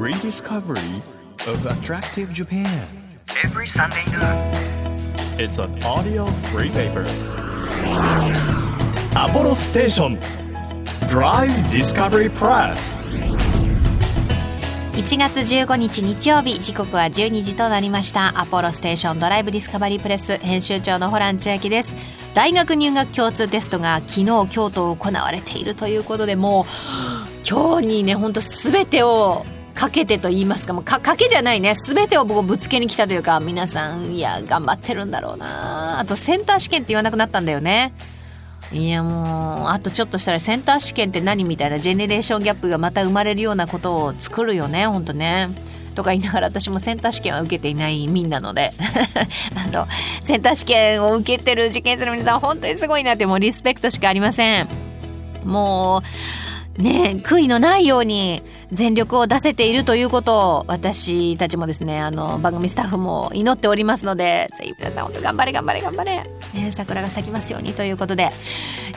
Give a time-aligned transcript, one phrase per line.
[0.00, 1.02] Rediscovery
[1.46, 2.64] of Attractive Japan.
[3.44, 4.34] Every Sunday が。
[5.36, 7.04] it's an audio free paper.
[9.14, 10.18] アポロステーション
[11.10, 12.98] Drive Discovery Press.
[14.94, 18.40] 1月15日日曜日時刻は12時となりました。
[18.40, 21.94] アポロステーションドライブディスカバリープレス編集長のホラン千秋です。
[22.32, 26.64] 大学入学共通テストが昨日京都を行われているということでもう
[27.46, 29.44] 今日にね本当すべてを
[29.80, 37.94] かけてと言いますかもうかけじゃないね全てを僕ぶつけに来たというか皆さんいや頑張ってるんだろうなあとセンター試験って言わなくなったんだよね
[38.72, 45.48] いやもうあとちょっとしたらセンター試験って何みたいなジェネレーションギャップがまた生まれるようなことを作るよねほんとね。
[45.94, 48.70] とか言いながら私もセンター試験は受けていない身なので
[49.56, 49.88] あの
[50.22, 54.68] センター試験を受けてる受験する皆さん本当にすごいなってもうリスペクトしかありません。
[55.42, 56.02] も
[56.78, 58.42] うね悔いのないように
[58.72, 68.30] 全力を出せているということを私たちもですねあの番組スタッフも祈っておりますのでぜひ皆さん本当頑張れ頑張れ頑張れ、ね、桜が咲きますようにということで、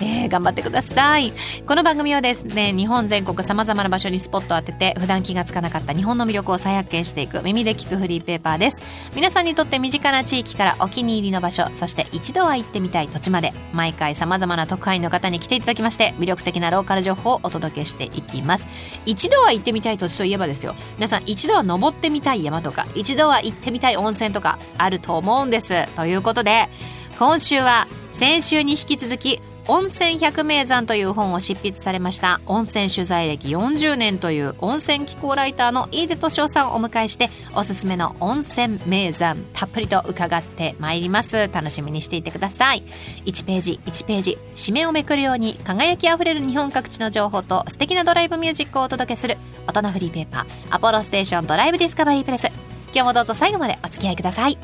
[0.01, 1.31] えー頑張ってください。
[1.67, 8.81] この番組はですね日本全国さまざまな場所にスポットを当てて普段気がつかなかった日本の魅力を再発見していく耳で聞くフリーペーパーです。
[9.15, 18.67] 皆さんにとって身近な地域からお気に入りの場所そして一度は行ってみたい土地まで毎回さまざまな特派員の方に来ていただきまして魅力的なローカル情報をお届けしていきます。
[19.05, 20.75] 一度は行ってみたい土地といえばですよ。
[20.97, 25.87] 皆さん一度は登ってみたい山とか一度は行ってみたい温泉とかあると思うんです。
[25.95, 26.69] ということで
[27.17, 32.41] 今週は先週に引き続き温泉百名山という本を執筆されました。
[32.47, 41.47] 温泉取材歴40年という温泉気候ライターの飯出敏夫さんをお迎えしておすすめの温泉名山たっぷりと伺ってまいります。
[41.47, 42.83] 楽しみにしていてください。
[43.25, 52.47] 1ページ1ページ締めをめくるように輝きあふれる日本各地の情報と素敵なドライブミュージックをお届けする音のフリーペーパーアポロステーションドライブディスカバリープレス。
[52.93, 54.57] 今日もどうぞ最後までお付き合いください。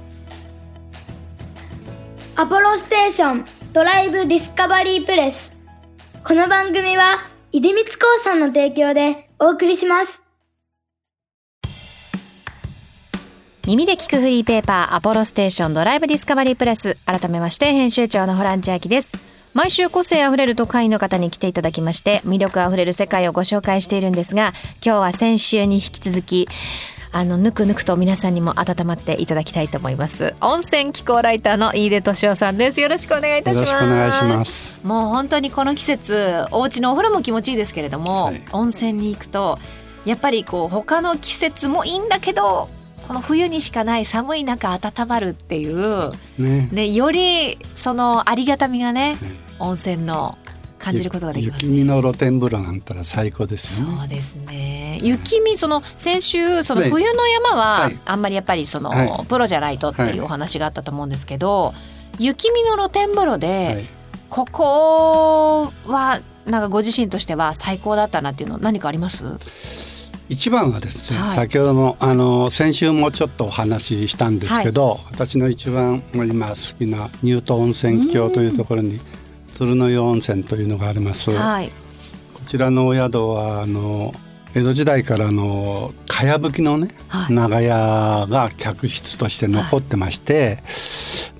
[2.35, 3.58] アポロステーション。
[3.79, 5.53] ドライブディスカバリープレス。
[6.25, 7.15] この番組は、
[7.53, 7.91] 出光興
[8.21, 10.21] 産の提供でお送りします。
[13.65, 19.13] 耳で聞くフリーペーパーアポロステーションドライブディスカバリープレス改めまして編集長のホラン千秋です
[19.53, 24.53] 毎週個性あふれる特派員の方に来ていただきまして魅力あふれる世界をご紹介しているんですが
[24.83, 26.49] 今日は先週に引き続き
[27.11, 30.35] あのぬくぬくと皆さんにも温まっていただきたいと思います。
[30.41, 32.79] 温泉気候ライターの飯出敏夫さんです。
[32.81, 33.71] よろしくお願いいたします。
[33.71, 34.81] よろしくお願いします。
[34.83, 38.41] もう本当にこの季節お家のお風呂も気持ちいいですけれども、はい。
[38.51, 39.57] 温泉に行くと
[40.05, 42.69] やっぱりこう他の季節もいいんだけど
[43.07, 46.69] この冬にしかない寒い中温まるっていうね。
[46.71, 49.17] ねよりそのありがたみがね
[49.57, 50.37] 温泉の
[50.79, 53.87] 感じることができます雪見の露天風呂なんたら最高ですよ。
[53.87, 54.99] ねそうですね。
[55.03, 56.89] 雪見その先週そのはい。
[56.89, 57.99] 冬の山ははい。
[58.05, 59.25] あんまりやっぱりその、はい。
[59.27, 61.73] プロじゃないとっていうお話があったと思うんですけど、
[62.17, 63.85] 雪見の露天風呂で、はい。
[64.29, 69.23] ここはなんかご自身としては最高だったなっていうの何かあります？
[70.29, 71.35] 一番はですね、はい。
[71.35, 78.99] 先ほどもあの先週もちょっとお話ししたんですけど、私の一番今好きな乳頭温泉郷というところに
[79.59, 81.31] 鶴の湯温泉というのがあります。
[81.31, 81.67] はい。
[82.33, 84.13] こちらのお宿はあの
[84.55, 87.35] 江戸時代からのかやぶきのね、はい。
[87.35, 90.59] 長屋が客室として残ってまして、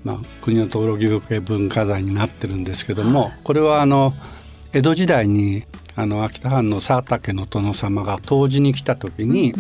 [0.04, 4.14] まあ、国の登録有形文化財になってるんですけども、これはあの
[4.74, 5.64] 江戸時代に
[5.96, 9.54] あの秋田藩の佐竹の殿様が湯治に来た時に、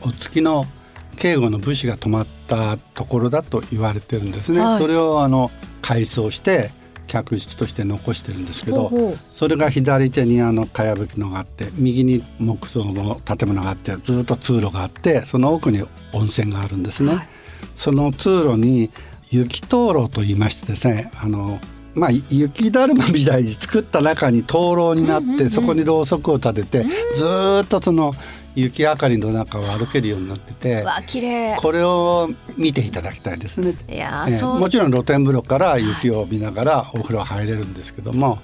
[0.00, 0.64] お付きの
[1.18, 4.60] 警護の武士が泊まったところだと言われてるんですね。
[4.60, 4.78] はい。
[4.78, 5.50] それをあの
[5.82, 6.70] 改装して
[7.08, 15.82] 客室として残してるんですけどそれが左手にあのかやぶきのがあって右に木造の建物があってずっと通路があってその奥に
[16.12, 17.14] 温泉があるんですね。
[17.14, 17.28] はい
[17.74, 18.90] その通路に
[19.30, 21.60] 雪灯籠と言いましてですねあの
[21.98, 28.12] まあ雪だるまみたいに作った中に灯籠になって、うんうんうんそこにろうそくを立てて、ずーっとその
[28.54, 31.56] 雪明かりの中を歩けるようになっててうわ綺麗。
[31.58, 33.74] これを見ていただきたいですね。
[33.88, 34.36] いやええ。
[34.36, 38.38] ーもちろん露天風呂から雪を見ながらお風呂入れるんですけども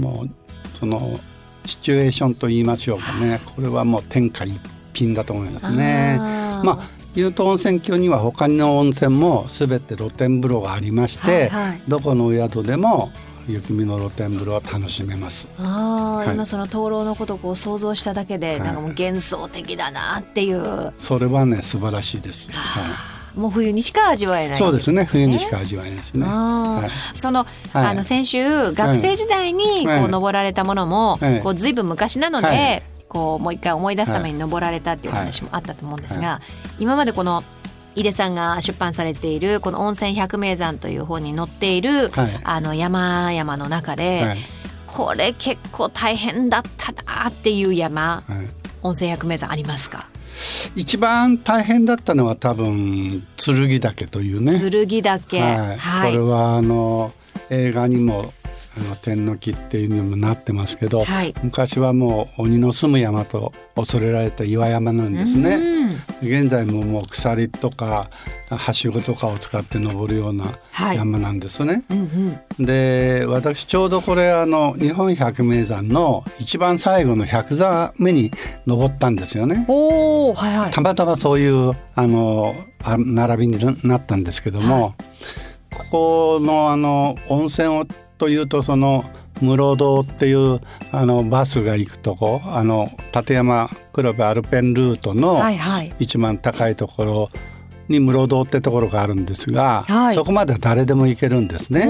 [0.00, 0.30] もう
[0.74, 1.18] その
[1.66, 3.40] シチュエーションと言いましょうかね。
[3.54, 4.58] これはもう天下一
[4.92, 6.16] 品だと思いますね。
[6.18, 11.82] まあ乳頭温泉郷には他の温泉も全て露天風呂がありまして、はいはい。
[11.88, 13.10] どこのお宿でも
[13.48, 15.48] 雪見の露天風呂は楽しめます。
[15.58, 16.34] あー、はい。
[16.34, 18.60] 今その灯籠のことをこう想像しただけで、はい。
[18.60, 22.50] なんかもう幻想的だなっていう、それはね素晴らしいです。
[22.52, 26.26] はもう冬にしか味わえい、ないそうですね冬にしか味わえないですね。
[26.26, 26.84] は
[27.14, 27.16] い。
[27.18, 27.86] その,、はい。
[27.86, 30.04] あの先週学生時代にこはい。
[30.04, 31.40] う登られたものも、はい。
[31.40, 36.40] こうずいぶん昔なので、はいこうもう一回思い出すために登られたっていう話もあったと思うんですが、
[36.78, 37.42] 今までこの
[37.96, 42.40] 井出さんが出版されているこの「温泉百名山」という本に載っている、はい。
[42.44, 44.38] あの山々の中で、はい。
[44.86, 48.48] これ結構大変だったなっていう山はい。
[48.82, 50.06] 温泉百名山ありますか？
[50.74, 54.58] 一番大変だったのは多分剣岳というね。
[54.70, 55.40] 剣岳。
[55.40, 56.12] はい、はい。
[56.12, 57.12] これはあの
[57.50, 58.32] 映画にも
[58.76, 65.56] あの天の木っていうのにもなってますけど、はい昔はもう鬼の住む山と恐れられた岩山なんですね。
[65.56, 65.80] うん
[66.22, 68.08] 現在ももう鎖とか
[68.48, 71.82] はしごとかを使って登るようなはい山なんですね。
[71.90, 78.30] うんうんで私ちょうどこれあの日本百名山の一番最後の100座目に
[78.66, 79.64] 登ったんですよね。
[79.66, 84.94] はいはいたまたまそういうあのあ並びになったんですけども、
[85.70, 87.86] ここのあの温泉を
[88.20, 89.06] というとその
[89.40, 90.60] 室堂っていう
[90.92, 95.40] あのバスが行くとこあの立山黒部アルペンルートの
[95.98, 97.30] 一番高いところ
[97.88, 100.14] に室堂ってところがあるんですが、はい。
[100.14, 101.84] そこまでは誰でも行けるんですね。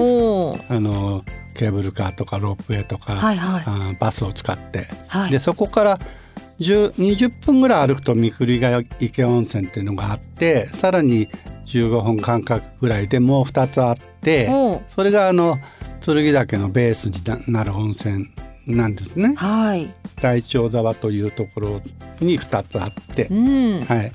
[0.69, 1.25] あの
[1.55, 3.63] ケーブルカーとかロープウェイとか、はいはい。
[3.67, 4.89] あバスを使って。
[5.09, 5.31] はい。
[5.31, 5.99] でそこから
[6.61, 11.29] 10 20分ぐらい歩くと三栗ヶ池温泉っていうのがあってさらに
[11.67, 14.49] 15分間隔ぐらいでもう2つあって
[14.89, 15.59] それがあの
[16.01, 18.31] 剣岳のベースになる温泉
[18.67, 19.35] なんですね。
[19.37, 19.93] はい。
[20.21, 21.81] 大長沢というところ
[22.21, 23.27] に2つあって。
[23.27, 23.85] う、ん。
[23.85, 24.13] はい、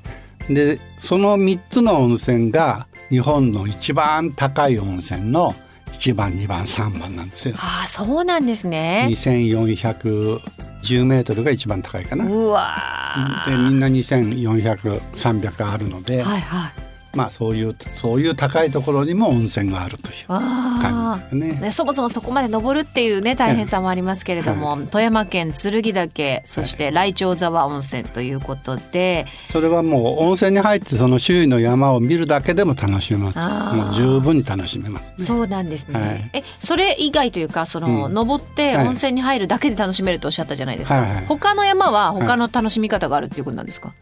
[0.48, 5.54] でその3つの温泉が日本の一番高い温泉の
[5.92, 7.54] 1番2番3番なんですよ。
[7.58, 9.06] ああそうなんですね。
[9.10, 12.24] 2410メートルが一番高いかな。
[12.26, 16.72] うわでみんな2400300あるので、ーはいはい
[17.16, 21.60] まあそういうそういう高いところにも温泉があるというあ感じですかね。
[21.66, 33.38] ね、そもそもそこまで登るっていうね大変さもありますけれども、富山県剣岳そして来鳥沢温泉ということで、それはもう温泉に入ってその周囲の山を見るだけでも楽しめます。
[33.38, 35.24] もう十分に楽しめますね。
[35.24, 36.30] そうなんですね、はい。
[36.32, 38.14] えそれ以外というかその、うん。
[38.14, 38.86] 登ってはい。
[38.88, 43.92] 温泉に入るだけで楽しめるとおっしゃったじゃないですか、はいはい他の山は他の楽しみ方があるっていうことなんですか、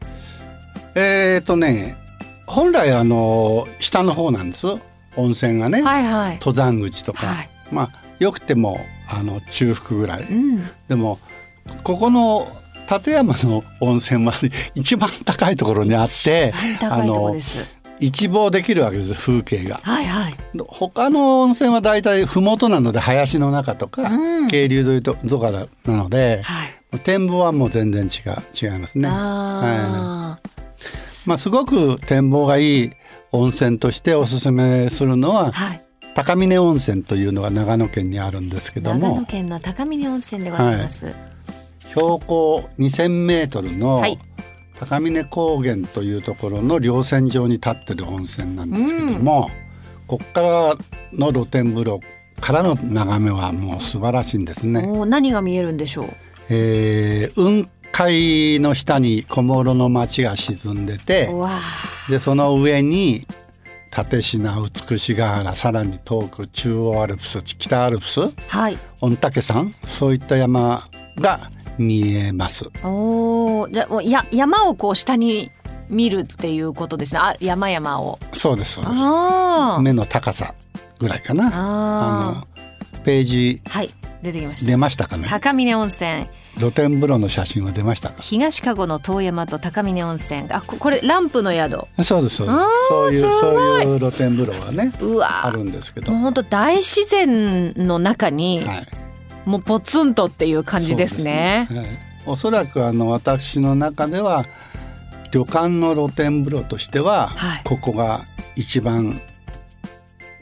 [0.94, 1.96] えっ、とね
[2.54, 4.66] 本来あの下の方なんです。
[5.16, 6.34] 温泉がね、はいはい。
[6.34, 7.50] 登山口とか、はい。
[7.72, 8.78] まあよくても
[9.08, 10.64] あの中腹ぐらい、うん。
[10.86, 11.18] でも
[11.82, 12.46] ここの
[12.88, 14.34] 立山の温泉は
[14.76, 17.58] 一番高いところにあって高いとこです。
[17.98, 19.80] 一望できるわけです風景が。
[19.82, 20.34] はいはい。
[20.68, 24.48] 他の温泉はだいたい麓なので林の中とか、うん。
[24.48, 27.00] 渓流沿いととかなのではい。
[27.00, 29.08] 展望はもう全然違う違いますね。
[29.10, 30.23] あ
[31.26, 32.90] まあ、すごく展望がいい
[33.32, 35.80] 温泉としておすすめするのはーはい。
[36.14, 41.12] 高峰温泉というのが長野県にあるんですけど長野も県の高峰温泉でございます、
[41.88, 44.18] 標高2,000メートルのはい。
[44.78, 49.48] 高峰高原というところの稜線上に立ってる温泉なんですけども、
[50.06, 50.76] ここから
[51.12, 52.00] の露天風呂
[52.40, 54.82] からの眺めはもう素晴らしいんですね。
[55.06, 56.06] 何が見えるんでしょう？
[56.50, 61.30] えー雲海の下に小諸の町が沈んでて
[62.08, 63.24] でその上に
[63.96, 64.60] 立科
[64.90, 68.78] 美しが原さらに遠く中央アルプス北アルプスーはい。
[69.00, 70.88] 御嶽山そういった山
[71.20, 71.48] が
[71.78, 72.64] 見えます。
[72.82, 75.52] おおじゃあもうや山をこう下に
[75.88, 77.20] 見るっていうことですね。
[77.22, 78.18] あ山々を。
[78.32, 79.82] そうですそうです。
[79.82, 80.54] 目の高さ
[80.98, 81.46] ぐらいかな。
[81.46, 82.53] ああの
[83.04, 83.90] ページーはい
[84.22, 84.66] 出てきました。
[84.66, 85.28] 出ましたかね？
[85.28, 86.26] 高峰温泉。
[86.56, 88.22] 露天風呂の写真は出ましたか？
[88.22, 90.46] 東加護の遠山と高峰温泉。
[90.48, 91.82] あここれランプの宿。
[92.02, 92.58] そうですそうです。
[92.58, 95.46] あーそういうそういう露天風呂はねうわ。
[95.46, 96.10] あるんですけど。
[96.10, 98.86] もう本当大自然の中に、はい。
[99.44, 101.66] もうポツンとっていう感じですね。
[101.68, 101.80] ですね。
[101.80, 101.90] はい。
[102.24, 104.46] おそらくあの私の中では
[105.32, 107.60] 旅館の露天風呂としては、はい。
[107.64, 108.24] ここが
[108.56, 109.20] 一番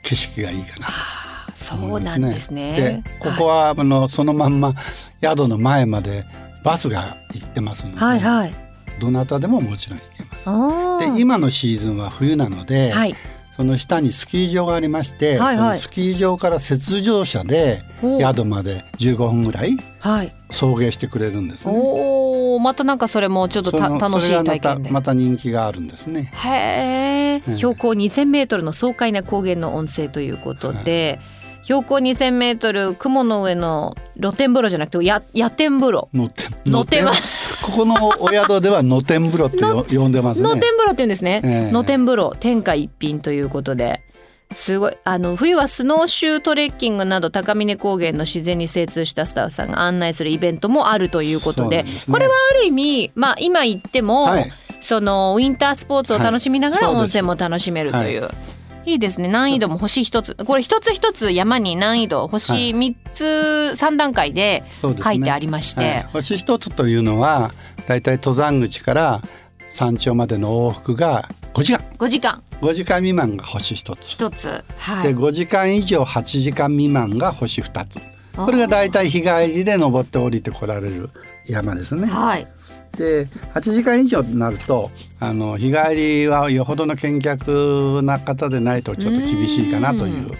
[0.04, 0.92] 景色がいいかなと
[1.54, 3.02] そうなんですね。
[3.04, 4.74] でここは、あのそのまんま
[5.22, 6.24] 宿の前まで
[6.64, 8.54] バスが行ってますので、はいはいはい。
[9.00, 11.14] どなたでももちろん行けます。
[11.14, 13.14] で今のシーズンは冬なので、はい。
[13.56, 20.34] その下にスキー場がありまして、はいはいスキー場から雪上車でお宿まで15分ぐらいはい。
[20.50, 21.72] 送迎してくれるんですね。
[21.74, 24.88] おお、またなんかそれもちょっとた楽しい体験で。
[24.88, 26.32] たまた人気があるんですね。
[26.34, 26.48] へ
[27.36, 31.20] え、うん標高2000メートルの爽快な高原の温泉ということで、
[31.62, 36.08] 標高2000メートル雲の上の露天風呂じゃなくてや野天風呂。
[36.12, 37.12] のてのてま
[37.62, 40.48] ここのお宿では野天風呂ってよ呼んでますね。
[40.48, 41.40] 野天風呂って言うんですね。
[41.44, 44.02] ええ野天風呂天下一品ということで。
[44.50, 54.52] すごいあの冬はスノーシュートレッキングなど高峰高原の自然に精通したスタッフさんが案内するイベントもあるということでねこれはある意味、まあ、今言っても、はい
[54.82, 58.22] そのウィンタースポーツを楽しみながら温泉も楽しめるという。
[58.22, 58.24] い
[58.86, 59.28] いですね。
[59.28, 60.34] 難易度も星一つ。
[60.34, 62.70] これ一つ一つ山に難易度星はい。
[62.72, 63.24] 3つ
[63.76, 66.02] 3段階で書いてありまして、はい。
[66.12, 67.52] 星一つというのは
[67.86, 69.22] だいたい登山口から
[69.70, 71.84] 山頂までの往復が5時間。
[71.98, 72.42] 5時間。
[72.60, 77.98] 5時間未満が星一つ、一つ、はでい、5時間以上8時間未満が星2つ。
[78.36, 81.10] これがだいたい日帰りで登って降りてこられる
[81.46, 82.06] 山ですね。
[82.06, 82.46] はい
[82.96, 90.34] で8時間以上になるとあの日帰りはよほどの見客な方でないとちょっと厳しいかなといううん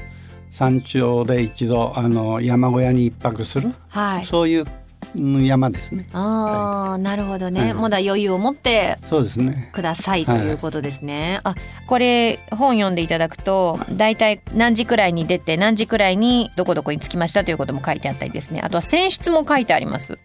[0.51, 4.67] 山頂で一度あの山小屋に一泊するはいそういう
[5.15, 6.09] うん山ですね。
[6.13, 9.71] ああ、なるほどね、はいまだ余裕を持ってそうですね。
[9.73, 11.41] くださいということですね。
[11.45, 11.55] あ
[11.87, 20.19] これ本読んでいただくと大体何時くらいに出て何時くらいにどこどこに着きましたということも書いてあったりですねあとは選出も書いてあります。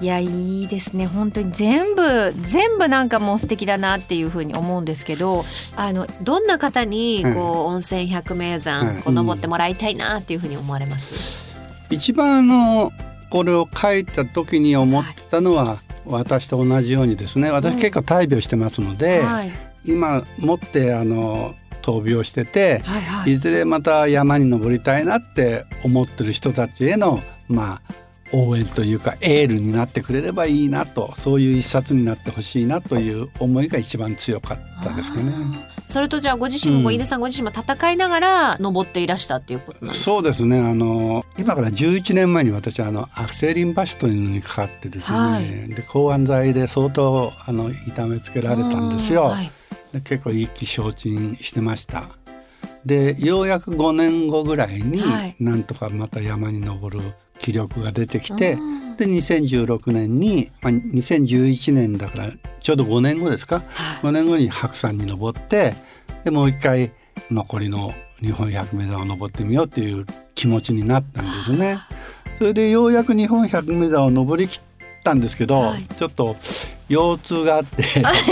[0.00, 1.06] いやいいですね。
[1.06, 7.36] 本当に全部全部なんかもう素敵だなっていうふうに思うんですけどあのどんな方にこう、はい
[7.66, 11.44] 温泉百名山、はいこう登ってもらいたいなっていうふうに思われます？
[11.90, 12.92] 一番あの
[13.30, 17.50] これを書いた時に思ってたのは、私と同じようにですね。
[17.50, 19.50] 私結構大病してますので、はい。
[19.84, 23.32] 今もってあの闘病してて、はいはい。
[23.32, 27.94] いずれまた山に登りたいなって思ってる人たちへのまあ
[28.32, 35.32] 応援というかエールになってくれればいいなとそういう一冊になってほしいなという思いが一番強かったですかね。
[35.86, 36.94] それとじゃあご自身も、うん。
[36.94, 45.68] 井出さんご自身も戦いながら登っていらしたっていうことなんですかそうですねあの今から11年前に私あの悪性リンパ腫というのにかかってですね、はい。
[45.68, 49.24] で抗がん剤で相当あの痛めつけられたんですよ。
[49.24, 49.50] はい。
[49.92, 52.08] で結構意気消沈してました。
[52.84, 55.36] でようやく5年後ぐらいに、はい。
[55.40, 57.14] なんとかまた山に登る
[57.46, 58.96] 気力が出てきてうん。
[58.96, 63.56] で2016年に、まあ、2011年だからちょうど5年後ですか？
[63.56, 63.62] は
[64.02, 64.06] い。
[64.06, 65.74] 5年後に白山に登って
[66.24, 66.92] でもう一回
[67.30, 71.78] 残りの日本百名山を登ってみようっていう気持ちになったんですね。
[72.38, 74.62] それでようやく日本百名山を登りきっ
[75.04, 75.82] たんですけど、はい。
[75.94, 76.34] ちょっと
[76.88, 77.82] 腰痛があって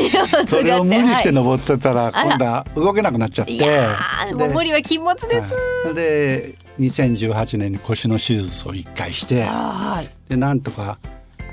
[0.47, 3.53] そそれを無理しての、登ってたら今度は動けなくなっちゃって。
[3.53, 5.53] いやーもう無理は禁物です。
[5.85, 5.95] はい。
[5.95, 10.11] で2018年に腰の手術を1回してあはい。
[10.29, 10.99] でなんとか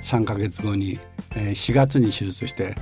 [0.03, 0.99] 3ヶ月後に、
[1.35, 2.75] えー4月に手術して、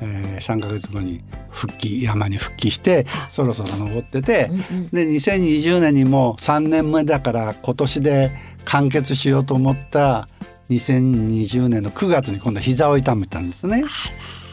[0.00, 4.88] えー3ヶ月後に復帰山に復帰してそろそろ登っててうんうん。
[4.88, 8.32] で2020年にもう3年目だから今年で
[8.64, 10.28] 完結しようと思った
[10.70, 13.84] 2020年の9月に今度は膝を痛めたんですね。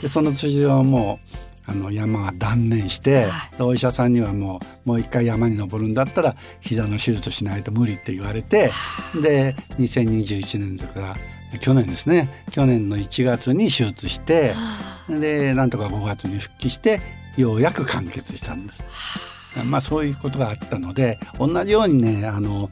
[0.01, 3.27] でその辻はもうあの山は断念して、
[3.57, 8.71] でお医者さんにはもうもう一回山に登るんだったら膝の手術しないと無理って言われて
[9.21, 10.99] で2021年だか
[11.51, 12.29] ら去年ですね。
[12.51, 14.55] 去年の1月に手術して
[15.09, 17.01] でなんとか5月に復帰して
[17.37, 18.83] ようやく完結したんです。
[19.65, 22.69] まあそういうことがあったので同じようにねあの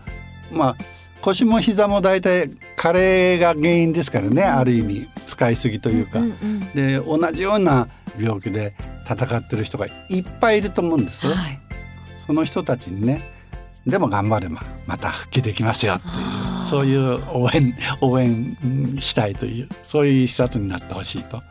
[0.52, 0.76] まあ
[1.22, 7.88] 腰も膝も大体加齢が原因ですからね、ある意味使いすぎというか、うんうんで同じような
[8.20, 8.76] 病気で
[9.10, 11.34] 戦ってる人がいっぱいいると思うんですよ。
[11.34, 11.60] はい
[12.28, 13.24] その人たちにね
[13.88, 18.56] でも頑張ればまた復帰できますよっていうそういう応援応援
[19.00, 21.42] したいというそういう一冊になってほしいと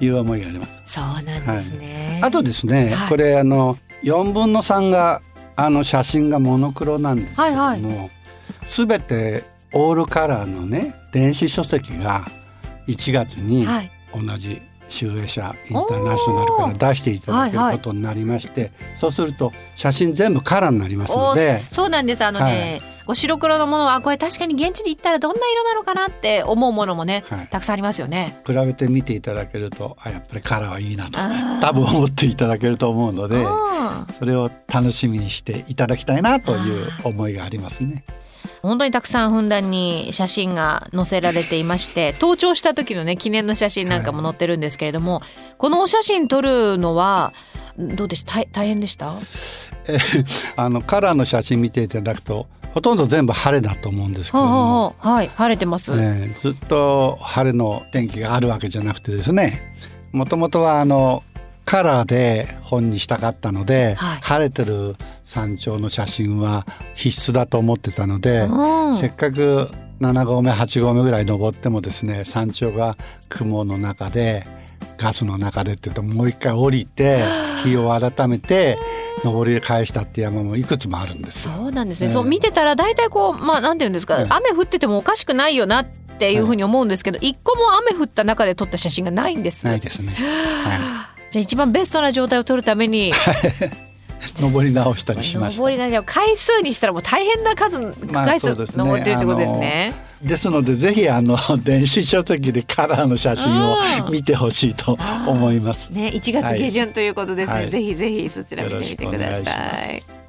[0.00, 0.82] いう思いがあります。
[0.84, 2.20] そうなんですね。
[2.22, 5.20] あとですね、はいこれあの4分の3が
[5.56, 8.10] あの写真がモノクロなんですけども、はい
[8.68, 12.24] 全てオールカラーのね電子書籍が
[12.86, 21.62] 1月にはい同じ集英社インターナショナルから出していただけるはいはいことになりまして、そうすると写真全部カラーになりますので。
[21.70, 22.24] そうなんです。
[22.24, 27.46] あのね、こう白黒のものはこれ確かに現地で行ったらどんな色なのかなって思うものもね、はい。
[27.48, 28.40] たくさんありますよね。
[28.46, 31.18] 比べて見ていただけるとあやっぱりカラーはいいなと
[31.60, 38.04] 多分思っていただけると思うのでうんそれを楽しみにしていただきたいなという思いがありますね。
[38.62, 45.22] 本当にたくさんふんだんに写真が載せられていまして登頂した時のね記念の写真なんかも載ってるんですけれども、
[45.58, 47.32] このお写真撮るのは
[47.78, 48.34] どうでした？
[48.34, 49.16] 大大変でした？
[49.86, 59.62] えー あのカラーの写真見ていただくとほとんど全部晴れだと思うんですけども、はい晴れてます、えーずっと晴れの天気があるわけじゃなくてですね。
[60.12, 61.22] もともとはあの
[61.70, 64.20] カラーで本にしたかったので、はい。
[64.22, 68.96] 晴れてる山頂の写真は必須だと思ってたので、うん。
[68.96, 69.68] せっかく
[70.00, 72.96] 7合目8合目ぐらい登ってもですね山頂が
[73.28, 74.48] 雲の中で
[74.98, 77.22] ガスの中でって言うともう一回降りて
[77.62, 78.76] 日を改めて
[79.22, 81.54] 登り返したって山もいくつもあるんですよ。
[81.54, 82.12] そうなんですね、ええ。
[82.12, 84.26] そう見てたら大体こうまあなんていうんですか、ええ。
[84.28, 85.86] 雨降っててもおかしくないよなっ
[86.18, 89.66] ていうふうに思うんですけど、一個も雨降った中で撮った写真がないんです。
[89.66, 90.16] ないですね。
[90.64, 93.12] はじゃあ一番ベストな状態を撮るためにい。
[94.40, 95.60] 登り直したりしました。
[95.60, 99.94] 登りながら回数にしたらもう大変な数、まあ回数ね登ってるってことですね。
[100.22, 105.90] ですのでぜひあの 電子書籍でカラーの写真をうん見てほしいと思います。
[105.90, 110.19] ね、1月下旬ということですね、はいぜひぜひそちら見てみてください。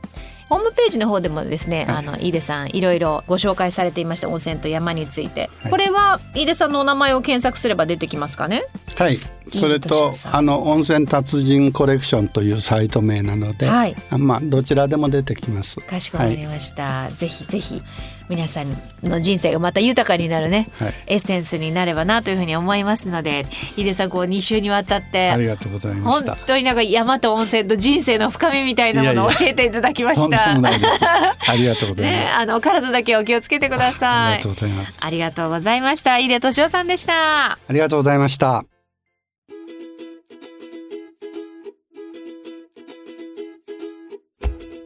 [0.52, 1.96] ホームページの方でもですね、はい。
[1.96, 5.72] あの飯出さんいろいろご紹介されていました温泉と山について、はい。
[5.72, 8.66] これは飯出さんのお名前を検索すれば出てきますかね？
[8.98, 9.18] はい。
[9.54, 13.96] それとあの温泉達人コレクションというサイト名なので、はい。
[14.10, 15.80] あまあどちらでも出てきます。
[15.80, 17.82] かしこまりました、ぜひぜひ
[18.32, 18.68] 皆さん
[19.04, 23.46] の人生がまた豊かになるね、はいエッセンスになればなというふうに思いますので
[23.76, 26.38] 飯出さんこう2週にわたってありがとうございま本した。
[26.48, 30.52] 当になんか山と温泉と人生の深みみたいなものを教えていただきました。
[30.56, 32.38] ありがとうございねま、す。
[32.38, 34.54] あの体だけお気をつけてくださいありがとう。
[34.54, 34.98] ございます。
[35.02, 36.18] ありがとうございました。
[36.18, 37.52] 井出俊夫さんでした。
[37.54, 38.71] ありがとうございました。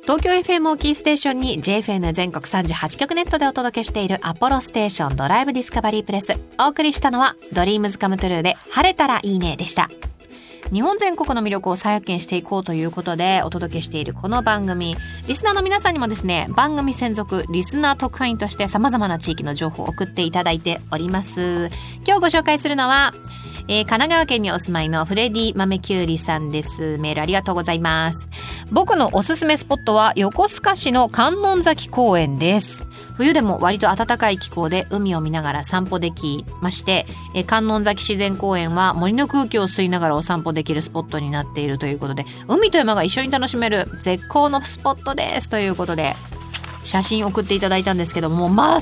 [0.05, 6.37] 東京 FM をキーステーションに JFN 全国38局ネットでお届けしているアポロステーションドライブディスカバリープレス。
[6.59, 9.89] お送りしたのはドリームズカムトゥルーで晴れたらいいねでした。
[10.71, 14.95] 日本全国の魅力を再発見していこうということでお届けしているこの番組
[15.27, 21.69] リスナーの皆さんにもですね番組専属リスナー特派員として様々な地域の情報を送っていただいております
[22.07, 23.13] 今日ご紹介するのは
[23.67, 26.97] えー神奈川県にお住まいのフレディ豆きゅうりさんです。
[26.99, 28.29] メールありがとうございます。
[28.71, 32.85] 僕のおすすめスポットは横須賀市の観音崎公園です。
[33.15, 45.49] 冬でも割と暖かい気候で海を見ながら散歩できましてえー観音崎自然公園は森の空気を吸いながらお散歩できるスポットになっているということで海と山が一緒に楽しめる絶好のスポットです。
[45.49, 46.15] ということで
[46.83, 48.81] 写真送っていただいたんですけども真っ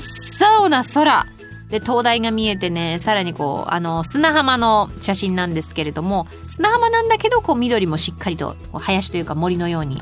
[0.58, 1.26] 青な空。
[1.74, 10.00] で灯台が見えてねさらにこうあの砂浜の写真なんですけれども砂浜なんだけどこう緑もしっかりと林というか森のように、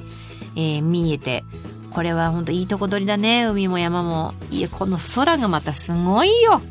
[0.54, 1.44] えー見えて
[1.90, 3.44] これは本当いいとこ取りだね。
[3.46, 4.32] 海も山も。
[4.50, 6.62] いやこの空がまたすごいよ。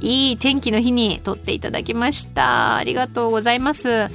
[0.00, 2.76] いい天気の日に撮っていただきました。
[2.76, 3.88] ありがとうございます。
[3.88, 4.08] や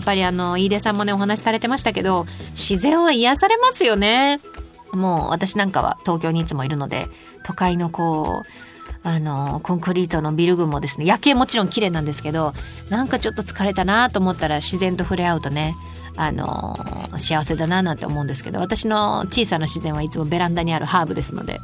[0.00, 4.40] っぱりあの飯出さんもねお話しされてましたけど自然は癒されますよね。
[4.92, 7.08] もう私なんかは東京にいつもいるので
[7.44, 8.65] 都会のこう
[9.06, 12.54] あのコンクリートのビル群もですね夜景もちろん綺麗なんですけど
[12.90, 15.76] なんかちょっと疲れたなと思ったら自然と触れ合うとね
[16.16, 16.76] あの
[17.16, 21.60] 幸せだななんて思うんですけど私の小さな自然はいつもベランダにあるハーブですので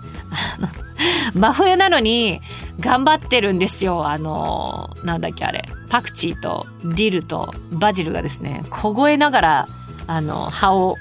[1.34, 2.40] 真冬なのに
[2.78, 4.06] 頑張ってるんですよ。
[4.06, 9.68] あのなんだっけあれパクチーとディルとバジルがですね凍えながら
[10.06, 10.96] あの葉を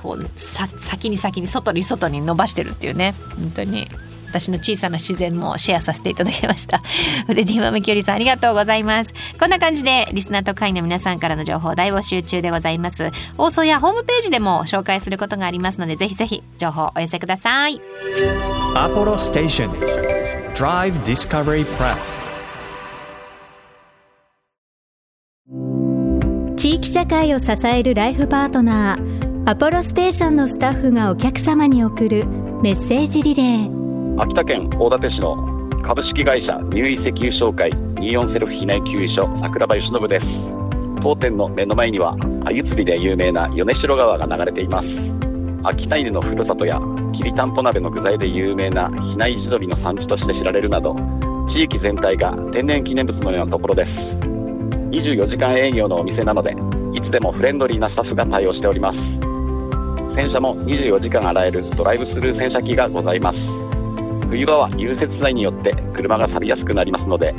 [0.00, 3.88] こう先に先に外に外に伸ばしてるっていうね本当に。
[4.32, 6.82] 私の小さな自然もシェアさせていただきました。
[7.26, 9.12] フレディマメキュリさんありがとうございます。
[9.38, 13.10] こんな感じでリスナーと会員の皆さんからの情報大募集中でございます。
[13.36, 17.80] 放送やホームページでも紹介することがありますのでぜひぜひ情報をお寄せください。
[18.74, 19.70] Apollo Station
[20.54, 21.96] Drive Discovery Press
[26.56, 32.26] 地域社会を支えるライフパートナーアポロステーションのスタッフがお客様に送る
[32.62, 33.81] メッセージリレー
[34.18, 35.36] 秋田県大館市の
[35.82, 40.26] 株式会社入井石油商会24セルフ避難給油所桜庭由伸です。
[41.02, 44.86] 当店の目の前には鮎釣りで有名な米代川が流れています。
[45.64, 46.78] 秋田犬のふるさとや
[47.16, 50.94] きりたんぽ鍋の具材で有名な比内地鶏の産地として知られるなど
[51.48, 53.88] 地域全体が天然記念物のようなところです。
[54.92, 56.52] 24時間営業のお店なので
[56.92, 58.98] いつでもフレンドリーなスタッフが対応しております。
[60.14, 63.71] 洗車も24時間洗えるドライブスルー洗車機がございます。
[64.32, 67.34] 冬場は融雪剤によって車が錆びやすくなりますので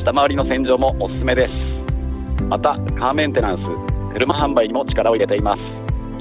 [0.00, 2.44] 下回りの洗浄もおすすめです。
[2.44, 5.60] またカーメンテナンス車販売にも力を入れています。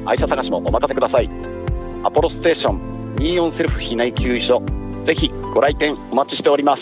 [0.05, 1.29] 愛車探しもお任せください。
[2.03, 4.65] アポロステーション24セルフ避内給油所
[5.05, 6.81] ぜひご来店お待ちしております。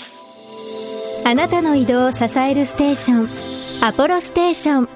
[1.24, 3.26] あなたの移動を支えるステーショ
[3.84, 4.95] ンアポロステーション。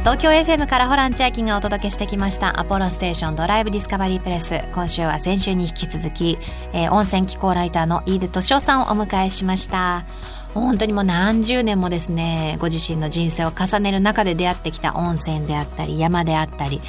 [0.00, 4.62] 東京 FM からホラン千秋がお届けしてきましたアポロステーションドライブディスカバリープレス。
[4.72, 6.38] 今週は先週に引き続き、
[6.72, 10.06] えー温泉気候ライターの飯出敏夫さんをお迎えしました。
[10.54, 16.80] 本当にもう何十年もですねご自身の人生を重ねる中で出会ってきた温泉であったり山であったり、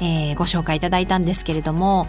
[0.00, 2.06] えーご紹介いただいたんですけれども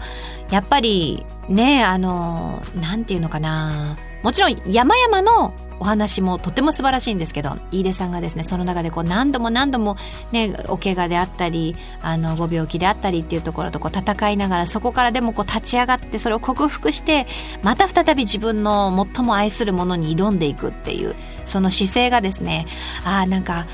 [0.50, 9.96] やっぱりねあのなんていうのかなもちろん山々のお話もとても素晴らしいんですけど飯出さんがですねその中でこう何度も何度も
[10.30, 17.26] ねお怪我であったりあのご病気であったりっていうところとこう戦いながらそこからでもこう立ち上がってそれを克服して
[17.62, 22.66] また再び自分の最も愛するものに挑んでいくっていうその姿勢がですね
[23.04, 23.66] ああなんか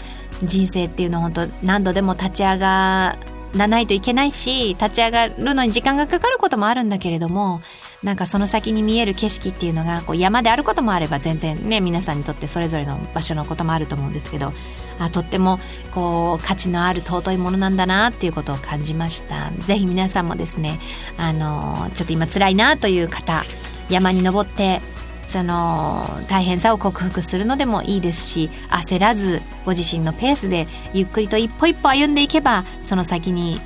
[0.43, 3.19] 人生っていうのは本当何度でも立ち上が
[3.55, 7.61] らないといけないし立ち上がるのに時間がかかることもあるんだけれども
[8.03, 14.53] なんかその先に見える景色っていうのがこう山であることもあれば全然ね皆さんにとってそれぞれの場所のこともあると思うんですけど
[15.01, 15.59] あとっても
[15.93, 19.51] こう価値のある尊いものなんだなっていうことを感じました。
[19.59, 20.79] ぜひ皆さんもですね
[21.17, 23.45] あのちょっと今辛いなという方
[23.89, 24.81] 山に登って
[25.27, 33.61] その大変さを克服するのでもいいですし焦らずご自身のペースでゆっくりと一歩一歩歩んでいけばその先に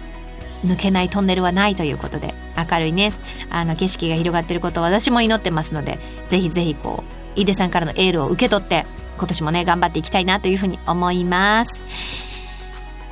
[0.64, 3.12] 抜けないトンネルはないということで明るいね
[3.51, 5.98] あの景色が広がっていることを私も祈ってますので
[6.29, 7.05] ぜひぜひこ
[7.37, 8.85] う井出さんからのエールを受け取って
[9.18, 12.32] 今年もね頑張っていきたいなというふうに思います。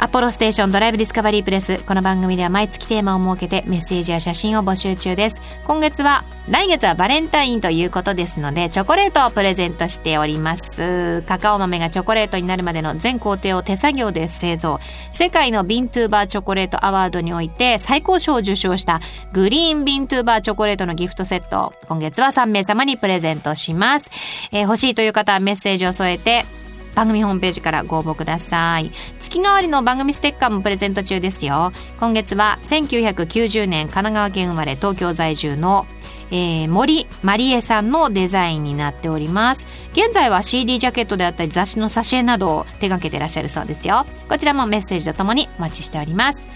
[0.02, 5.42] アポロステーションドライブディスカバリープレスこの番組では毎月テーマを設けてメッセージや写真を募集中です。
[5.66, 11.20] 今月は来月はバレンタインということですのでチョコレートをプレゼントしております。
[11.26, 14.80] カカオ豆がチョコレートになるまでの全工程を手作業で製造。
[15.12, 19.02] 世界のビントゥーバーチョコレートアワードにおいて最高賞を受賞した
[19.34, 21.74] グリーンビントゥーバーチョコレートのギフトセット。
[21.88, 24.10] 今月は3名様にプレゼントします、
[24.50, 26.46] えー、欲しいという方はメッセージを添えて
[26.94, 28.90] 番組ホームページからご応募ください。
[29.18, 31.72] 月替わりの番組ステッカーもプレゼント中ですよ。
[31.98, 35.86] 今月は1990年神奈川県生まれ東京在住の
[36.30, 39.66] えー、森まりえさんのデザインになっております。
[39.92, 44.06] 現在は CD ジャケットであったり雑誌の挿絵などを手掛けてらっしゃるそうですよ。
[44.28, 46.48] こちらもメッセージとともにお待ちしております。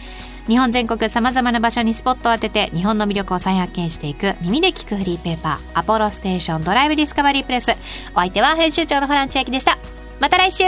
[0.46, 7.72] 日本全国さまざまな場所にスポットを当てて日本の魅力を再発見していく耳で聞くフリーペーパーアポロステーションドライブディスカバリープレス。
[8.12, 9.78] お相手は編集長のホラン千秋でした。
[10.20, 10.64] また来週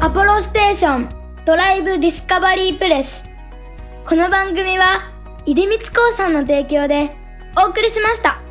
[0.00, 1.08] アポロステーション
[1.44, 3.24] ドライブディスカバリープレス
[4.06, 5.12] この番組は
[5.46, 7.14] 出光興産の提供で
[7.56, 8.41] お送りしました。